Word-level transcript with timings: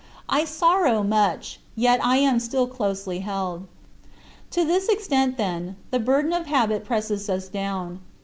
I 0.27 0.45
sorrow 0.45 1.03
much, 1.03 1.59
yet 1.75 2.03
I 2.03 2.17
am 2.17 2.39
still 2.39 2.65
closely 2.65 3.19
held. 3.19 3.67
To 4.49 4.65
this 4.65 4.87
extent, 4.89 5.37
then, 5.37 5.75
the 5.91 5.99
burden 5.99 6.33
of 6.33 6.47
habit 6.47 6.83
presses 6.83 7.29
us 7.29 7.47
down. 7.47 7.99